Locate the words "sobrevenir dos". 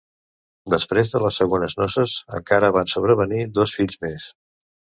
2.97-3.79